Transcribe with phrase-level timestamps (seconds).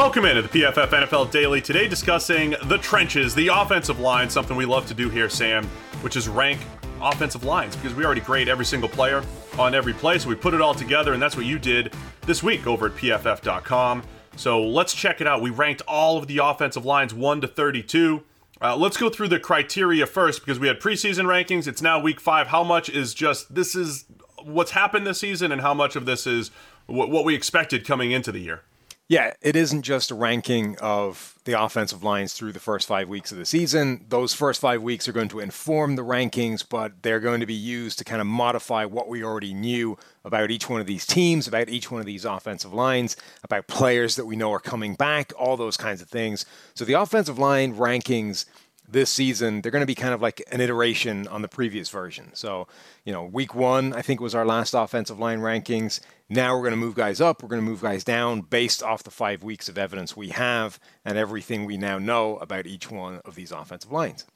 [0.00, 1.60] Welcome into the PFF NFL Daily.
[1.60, 5.66] Today, discussing the trenches, the offensive line, something we love to do here, Sam,
[6.00, 6.58] which is rank
[7.02, 9.22] offensive lines because we already grade every single player
[9.58, 10.18] on every play.
[10.18, 11.92] So we put it all together, and that's what you did
[12.22, 14.02] this week over at pff.com.
[14.36, 15.42] So let's check it out.
[15.42, 18.22] We ranked all of the offensive lines 1 to 32.
[18.62, 21.66] Uh, let's go through the criteria first because we had preseason rankings.
[21.66, 22.46] It's now week five.
[22.46, 24.06] How much is just this is
[24.42, 26.50] what's happened this season, and how much of this is
[26.86, 28.62] what, what we expected coming into the year?
[29.10, 33.32] Yeah, it isn't just a ranking of the offensive lines through the first five weeks
[33.32, 34.04] of the season.
[34.08, 37.52] Those first five weeks are going to inform the rankings, but they're going to be
[37.52, 41.48] used to kind of modify what we already knew about each one of these teams,
[41.48, 45.32] about each one of these offensive lines, about players that we know are coming back,
[45.36, 46.46] all those kinds of things.
[46.74, 48.44] So the offensive line rankings
[48.92, 52.30] this season, they're going to be kind of like an iteration on the previous version.
[52.34, 52.68] So,
[53.04, 56.00] you know, week one, I think was our last offensive line rankings.
[56.28, 59.02] Now we're going to move guys up, we're going to move guys down based off
[59.02, 63.20] the five weeks of evidence we have and everything we now know about each one
[63.24, 64.26] of these offensive lines.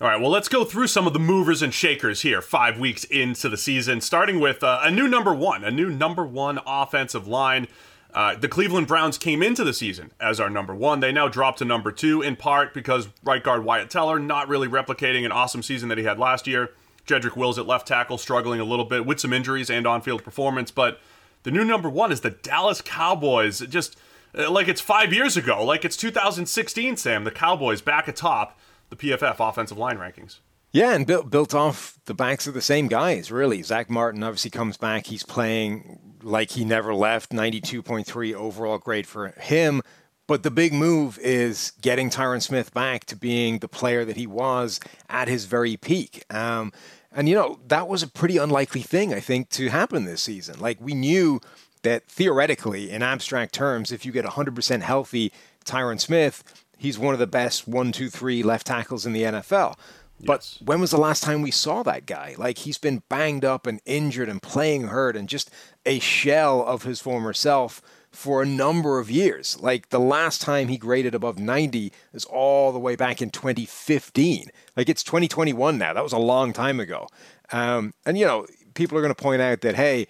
[0.00, 3.04] All right, well, let's go through some of the movers and shakers here, five weeks
[3.04, 7.28] into the season, starting with uh, a new number one, a new number one offensive
[7.28, 7.68] line.
[8.14, 11.00] Uh, the Cleveland Browns came into the season as our number one.
[11.00, 14.68] They now dropped to number two, in part because right guard Wyatt Teller not really
[14.68, 16.72] replicating an awesome season that he had last year.
[17.06, 20.22] Jedrick Wills at left tackle struggling a little bit with some injuries and on field
[20.22, 20.70] performance.
[20.70, 21.00] But
[21.42, 23.60] the new number one is the Dallas Cowboys.
[23.60, 23.98] Just
[24.36, 27.24] uh, like it's five years ago, like it's 2016, Sam.
[27.24, 28.58] The Cowboys back atop
[28.90, 30.38] the PFF offensive line rankings.
[30.72, 33.62] Yeah, and built built off the backs of the same guys, really.
[33.62, 35.06] Zack Martin obviously comes back.
[35.06, 37.30] He's playing like he never left.
[37.30, 39.82] 92.3 overall grade for him.
[40.26, 44.26] But the big move is getting Tyron Smith back to being the player that he
[44.26, 46.24] was at his very peak.
[46.32, 46.72] Um,
[47.10, 50.58] and, you know, that was a pretty unlikely thing, I think, to happen this season.
[50.58, 51.40] Like, we knew
[51.82, 55.32] that theoretically, in abstract terms, if you get 100% healthy
[55.64, 59.76] Tyron Smith, he's one of the best one, two, three left tackles in the NFL.
[60.24, 60.58] But yes.
[60.64, 62.34] when was the last time we saw that guy?
[62.38, 65.50] Like he's been banged up and injured and playing hurt and just
[65.84, 69.58] a shell of his former self for a number of years.
[69.60, 74.46] Like the last time he graded above 90 is all the way back in 2015.
[74.76, 75.92] Like it's 2021 now.
[75.92, 77.08] That was a long time ago.
[77.50, 80.06] Um, and you know, people are going to point out that hey,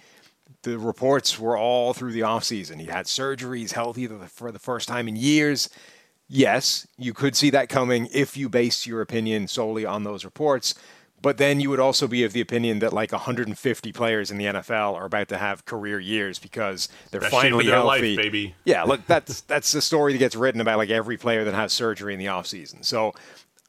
[0.62, 2.78] the reports were all through the offseason.
[2.78, 5.68] He had surgeries, healthy for the first time in years
[6.32, 10.74] yes, you could see that coming if you base your opinion solely on those reports.
[11.20, 14.46] But then you would also be of the opinion that like 150 players in the
[14.46, 18.56] NFL are about to have career years because they're that finally healthy, life, baby.
[18.64, 21.72] Yeah, look, that's that's the story that gets written about like every player that has
[21.72, 22.84] surgery in the offseason.
[22.84, 23.14] So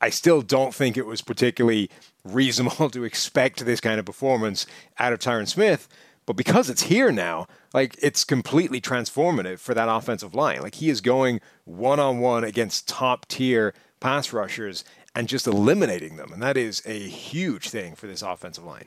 [0.01, 1.91] I still don't think it was particularly
[2.23, 4.65] reasonable to expect this kind of performance
[4.97, 5.87] out of Tyron Smith.
[6.25, 10.61] But because it's here now, like it's completely transformative for that offensive line.
[10.61, 14.83] Like he is going one on one against top tier pass rushers
[15.15, 16.31] and just eliminating them.
[16.31, 18.85] And that is a huge thing for this offensive line.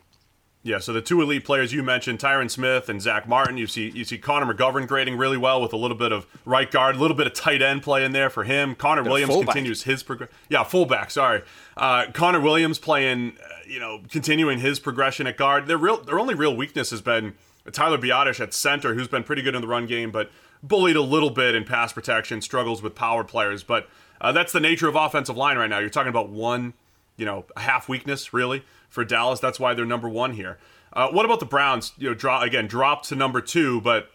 [0.67, 3.57] Yeah, so the two elite players you mentioned, Tyron Smith and Zack Martin.
[3.57, 6.69] You see, you see Connor McGovern grading really well with a little bit of right
[6.69, 8.75] guard, a little bit of tight end play in there for him.
[8.75, 10.35] Connor Williams continues his progression.
[10.49, 11.13] Yeah, fullback.
[11.13, 11.43] Sorry,
[11.77, 15.69] uh, Connor Williams playing, uh, you know, continuing his progression at guard.
[15.69, 17.35] Their real, their only real weakness has been
[17.73, 20.31] Tyler Biadasz at center, who's been pretty good in the run game, but
[20.63, 23.63] bullied a little bit in pass protection, struggles with power players.
[23.63, 23.89] But
[24.21, 25.79] uh, that's the nature of offensive line right now.
[25.79, 26.75] You're talking about one,
[27.17, 29.41] you know, half weakness really for Dallas.
[29.41, 30.59] That's why they're number one here.
[30.93, 31.93] Uh, what about the Browns?
[31.99, 34.11] You know, draw again, dropped to number two, but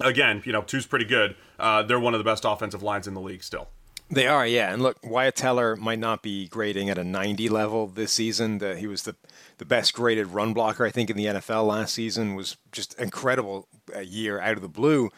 [0.00, 1.34] again, you know, two's pretty good.
[1.58, 3.68] Uh, they're one of the best offensive lines in the league still.
[4.12, 4.72] They are, yeah.
[4.72, 8.58] And look, Wyatt Teller might not be grading at a 90 level this season.
[8.58, 9.14] The, he was the
[9.58, 12.34] the best graded run blocker I think in the NFL last season.
[12.34, 15.10] Was just incredible a year out of the blue.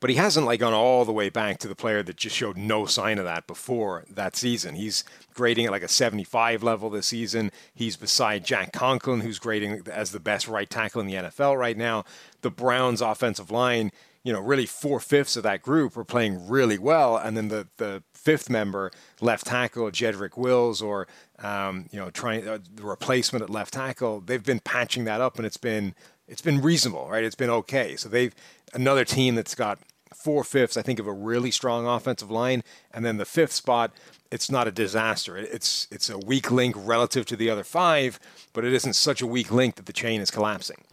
[0.00, 2.56] But he hasn't like gone all the way back to the player that just showed
[2.56, 4.74] no sign of that before that season.
[4.74, 7.52] He's grading at like a 75 level this season.
[7.72, 11.76] He's beside Jack Conklin, who's grading as the best right tackle in the NFL right
[11.76, 12.04] now.
[12.40, 13.92] The Browns' offensive line
[14.24, 17.66] you know, really four fifths of that group are playing really well, and then the
[17.78, 18.90] the fifth member,
[19.20, 21.08] left tackle Jedrick Wills, or
[21.40, 25.36] um, you know, trying uh, the replacement at left tackle, they've been patching that up,
[25.36, 25.94] and it's been
[26.28, 27.24] it's been reasonable, right?
[27.24, 27.96] It's been okay.
[27.96, 28.34] So they've
[28.72, 29.80] another team that's got
[30.14, 33.92] four fifths, I think, of a really strong offensive line, and then the fifth spot,
[34.30, 35.36] it's not a disaster.
[35.36, 38.20] It's it's a weak link relative to the other five,
[38.52, 40.84] but it isn't such a weak link that the chain is collapsing.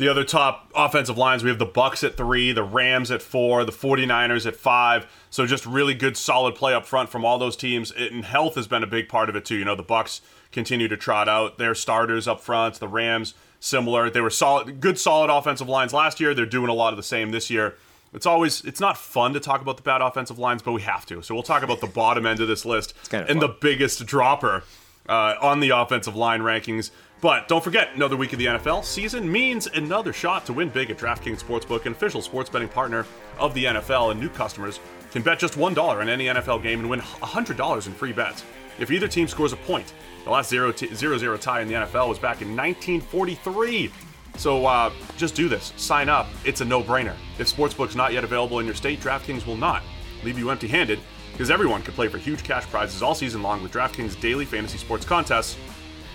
[0.00, 3.66] The other top offensive lines, we have the Bucks at three, the Rams at four,
[3.66, 5.06] the 49ers at five.
[5.28, 7.92] So just really good, solid play up front from all those teams.
[7.92, 9.56] And health has been a big part of it too.
[9.56, 12.76] You know, the Bucks continue to trot out their starters up front.
[12.76, 14.08] The Rams similar.
[14.08, 16.32] They were solid, good, solid offensive lines last year.
[16.32, 17.74] They're doing a lot of the same this year.
[18.14, 21.04] It's always it's not fun to talk about the bad offensive lines, but we have
[21.06, 21.22] to.
[21.22, 23.50] So we'll talk about the bottom end of this list kind of and fun.
[23.50, 24.64] the biggest dropper
[25.08, 26.90] uh, on the offensive line rankings.
[27.20, 30.90] But don't forget, another week of the NFL season means another shot to win big
[30.90, 33.04] at DraftKings Sportsbook, an official sports betting partner
[33.38, 34.80] of the NFL, and new customers
[35.10, 38.44] can bet just $1 on any NFL game and win $100 in free bets.
[38.78, 39.92] If either team scores a point,
[40.24, 43.90] the last 0 0 tie in the NFL was back in 1943.
[44.36, 45.74] So uh, just do this.
[45.76, 46.28] Sign up.
[46.44, 47.14] It's a no brainer.
[47.38, 49.82] If Sportsbook's not yet available in your state, DraftKings will not
[50.24, 51.00] leave you empty handed
[51.32, 54.78] because everyone can play for huge cash prizes all season long with DraftKings daily fantasy
[54.78, 55.56] sports contests.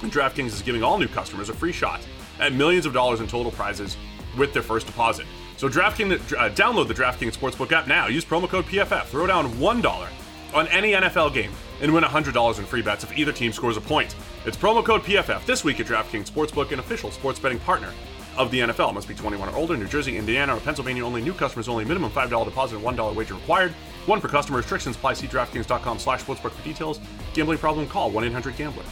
[0.02, 2.02] And DraftKings is giving all new customers a free shot
[2.40, 3.98] at millions of dollars in total prizes
[4.38, 5.26] with their first deposit.
[5.58, 8.08] So DraftKings, uh, download the DraftKings Sportsbook app now.
[8.08, 9.06] Use promo code PFF.
[9.06, 10.08] Throw down $1
[10.54, 11.52] on any NFL game
[11.82, 14.16] and win $100 in free bets if either team scores a point.
[14.46, 17.94] It's promo code PFF this week at DraftKings Sportsbook, an official sports betting partner
[18.38, 18.94] of the NFL.
[18.94, 19.78] Must be 21 or older.
[19.78, 21.22] New Jersey, Indiana, or Pennsylvania only.
[21.22, 21.86] New customers only.
[21.86, 23.74] Minimum $5 deposit and $1 wager required.
[24.06, 24.58] One for customer.
[24.58, 25.14] Restrictions apply.
[25.14, 27.00] See DraftKings.com slash sportsbook for details.
[27.34, 27.88] Gambling problem?
[27.88, 28.84] Call 1-800-GAMBLER.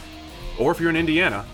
[0.58, 1.44] Or if you're in Indiana,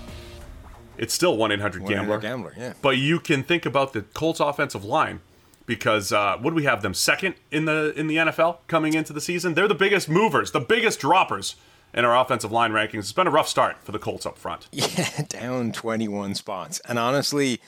[0.96, 2.18] it's still 1-800-GAMBLER.
[2.18, 2.72] 1-800-GAMBLER, yeah.
[2.82, 5.20] But you can think about the Colts offensive line
[5.66, 9.20] because uh, do we have them second in the in the NFL coming into the
[9.20, 9.54] season?
[9.54, 11.56] They're the biggest movers, the biggest droppers
[11.94, 12.98] in our offensive line rankings.
[13.00, 14.68] It's been a rough start for the Colts up front.
[14.72, 16.80] Yeah, down 21 spots.
[16.88, 17.60] And honestly,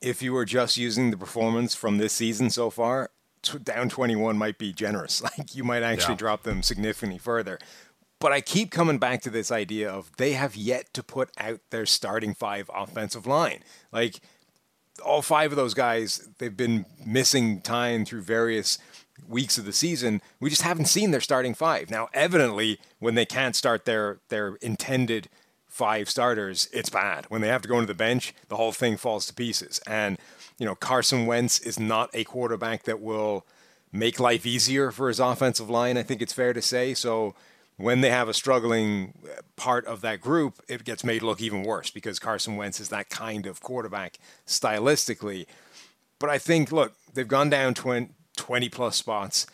[0.00, 3.10] if you were just using the performance from this season so far,
[3.46, 5.22] t- down 21 might be generous.
[5.38, 6.18] Like you might actually Yeah.
[6.18, 7.58] drop them significantly further.
[8.18, 11.60] But I keep coming back to this idea of they have yet to put out
[11.70, 13.62] their starting five offensive line.
[13.92, 14.20] Like
[15.04, 18.78] all five of those guys, they've been missing time through various
[19.28, 20.22] weeks of the season.
[20.40, 21.90] We just haven't seen their starting five.
[21.90, 25.28] Now, evidently, when they can't start their their intended
[25.68, 27.26] five starters, it's bad.
[27.28, 29.78] When they have to go into the bench, the whole thing falls to pieces.
[29.86, 30.16] And
[30.58, 33.46] you know, Carson Wentz is not a quarterback that will
[33.92, 35.96] make life easier for his offensive line.
[35.96, 36.94] I think it's fair to say.
[36.94, 37.34] So
[37.76, 41.62] when they have a struggling uh, part of that group, it gets made look even
[41.62, 45.46] worse because Carson Wentz is that kind of quarterback stylistically.
[46.18, 49.46] But I think, look, they've gone down 20, 20 plus spots.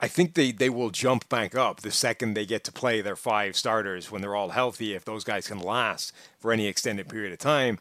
[0.00, 3.16] I think they, they will jump back up the second they get to play their
[3.16, 7.32] five starters when they're all healthy, if those guys can last for any extended period
[7.32, 7.80] of time.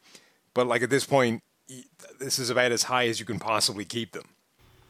[0.53, 1.43] But like at this point,
[2.19, 4.25] this is about as high as you can possibly keep them.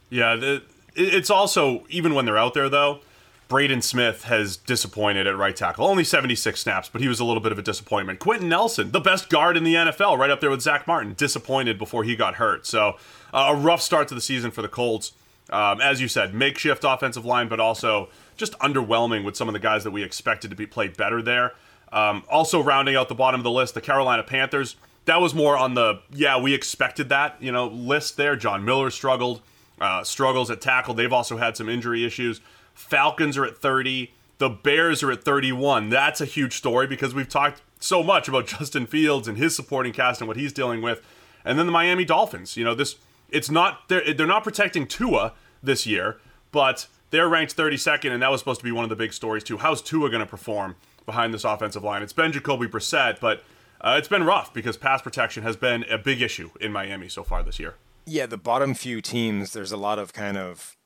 [0.10, 0.64] Yeah, the,
[0.96, 3.00] it's also even when they're out there though.
[3.48, 5.88] Braden Smith has disappointed at right tackle.
[5.88, 8.20] Only 76 snaps, but he was a little bit of a disappointment.
[8.20, 11.78] Quenton Nelson, the best guard in the NFL, right up there with Zack Martin, disappointed
[11.78, 12.66] before he got hurt.
[12.66, 12.98] So
[13.34, 15.14] uh, a rough start to the season for the Colts.
[15.50, 19.60] Um, as you said, makeshift offensive line, but also just underwhelming with some of the
[19.60, 21.54] guys that we expected to be played better there.
[21.94, 24.76] Um, also rounding out the bottom of the list, the Carolina Panthers.
[25.08, 28.36] That was more on the yeah we expected that you know list there.
[28.36, 29.42] John Miller struggled,
[29.80, 30.94] uh, struggles at tackle.
[30.94, 32.42] They've also had some injury issues.
[32.74, 34.12] Falcons are at 30.
[34.38, 35.90] The Bears are at 31.
[35.90, 39.94] That's a huge story because we've talked so much about Justin Fields and his supporting
[39.94, 41.02] cast and what he's dealing with.
[41.46, 42.58] And then the Miami Dolphins.
[42.58, 42.98] You know, this
[43.30, 45.32] it's not they're they're not protecting Tua
[45.64, 46.18] this year,
[46.52, 49.46] but they're ranked 32nd, and that was supposed to be one of the big stories
[49.46, 49.58] too.
[49.58, 50.76] How's Tua going to perform
[51.06, 52.04] behind this offensive line?
[52.04, 53.42] It's been Jacoby Brissett, but
[53.82, 57.24] uh, it's been rough because pass protection has been a big issue in Miami so
[57.24, 57.76] far this year.
[58.06, 60.78] Yeah, the bottom few teams, there's a lot of kind of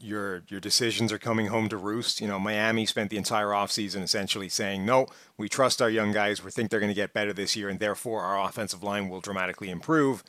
[0.00, 2.20] your your decisions are coming home to roost.
[2.20, 5.06] You know, Miami spent the entire offseason essentially saying, "No,
[5.38, 6.44] we trust our young guys.
[6.44, 9.20] We think they're going to get better this year and therefore our offensive line will
[9.20, 10.22] dramatically improve."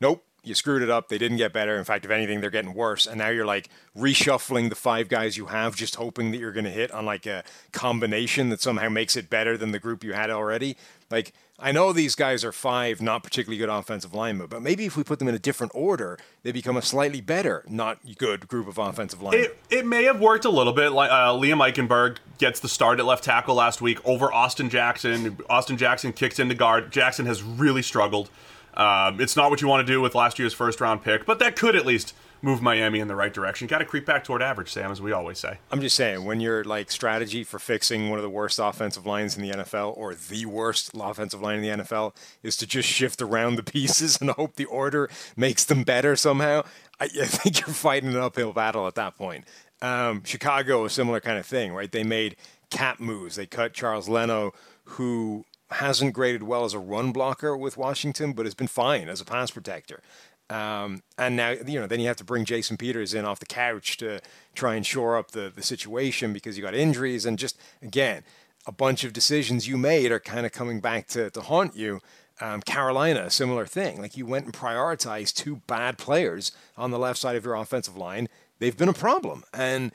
[0.00, 1.08] Nope, you screwed it up.
[1.08, 1.76] They didn't get better.
[1.76, 3.06] In fact, if anything, they're getting worse.
[3.06, 6.64] And now you're like reshuffling the five guys you have just hoping that you're going
[6.64, 10.14] to hit on like a combination that somehow makes it better than the group you
[10.14, 10.76] had already.
[11.10, 14.96] Like I know these guys are five not particularly good offensive linemen, but maybe if
[14.96, 18.66] we put them in a different order, they become a slightly better, not good group
[18.66, 19.44] of offensive linemen.
[19.44, 20.92] It, it may have worked a little bit.
[20.92, 25.38] Like uh, Liam Eichenberg gets the start at left tackle last week over Austin Jackson.
[25.50, 26.90] Austin Jackson kicks into guard.
[26.90, 28.30] Jackson has really struggled.
[28.74, 31.38] Um, it's not what you want to do with last year's first round pick, but
[31.40, 33.66] that could at least move Miami in the right direction.
[33.66, 35.58] Got to creep back toward average, Sam, as we always say.
[35.70, 39.36] I'm just saying, when your like strategy for fixing one of the worst offensive lines
[39.36, 43.20] in the NFL or the worst offensive line in the NFL is to just shift
[43.20, 46.62] around the pieces and hope the order makes them better somehow,
[46.98, 49.44] I, I think you're fighting an uphill battle at that point.
[49.82, 51.90] Um, Chicago, a similar kind of thing, right?
[51.90, 52.36] They made
[52.70, 53.36] cap moves.
[53.36, 54.52] They cut Charles Leno,
[54.84, 59.20] who hasn't graded well as a run blocker with Washington, but has been fine as
[59.20, 60.02] a pass protector.
[60.50, 63.46] Um, and now, you know, then you have to bring Jason Peters in off the
[63.46, 64.20] couch to
[64.54, 67.24] try and shore up the, the situation because you got injuries.
[67.24, 68.24] And just, again,
[68.66, 72.00] a bunch of decisions you made are kind of coming back to, to haunt you.
[72.40, 74.00] Um, Carolina, similar thing.
[74.00, 77.96] Like you went and prioritized two bad players on the left side of your offensive
[77.96, 78.28] line.
[78.58, 79.44] They've been a problem.
[79.54, 79.92] And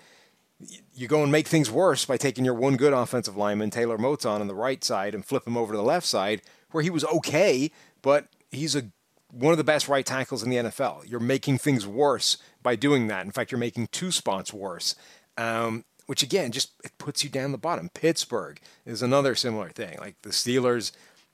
[0.93, 4.39] you go and make things worse by taking your one good offensive lineman, Taylor Moton,
[4.39, 7.03] on the right side and flip him over to the left side, where he was
[7.05, 7.71] okay,
[8.01, 8.83] but he's a
[9.31, 11.09] one of the best right tackles in the NFL.
[11.09, 13.25] You're making things worse by doing that.
[13.25, 14.95] In fact, you're making two spots worse.
[15.37, 17.89] Um, which again just it puts you down the bottom.
[17.89, 19.97] Pittsburgh is another similar thing.
[19.99, 20.91] Like the Steelers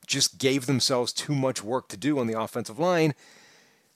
[0.08, 3.14] just gave themselves too much work to do on the offensive line,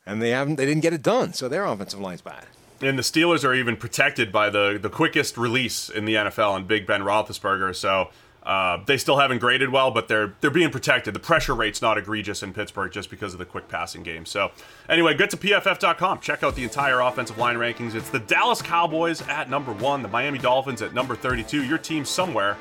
[0.06, 1.34] and they haven't they didn't get it done.
[1.34, 2.46] So their offensive line's bad.
[2.82, 6.68] And the Steelers are even protected by the the quickest release in the NFL and
[6.68, 7.76] Big Ben Roethlisberger.
[7.76, 8.10] So
[8.46, 11.14] uh, they still haven't graded well, but they're they're being protected.
[11.14, 14.26] The pressure rate's not egregious in Pittsburgh just because of the quick passing game.
[14.26, 14.52] So
[14.88, 16.20] anyway, get to pff.com.
[16.20, 17.96] Check out the entire offensive line rankings.
[17.96, 21.64] It's the Dallas Cowboys at number one, the Miami Dolphins at number 32.
[21.64, 22.58] Your team somewhere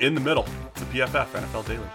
[0.00, 0.46] in the middle.
[0.72, 1.86] It's the PFF NFL Daily.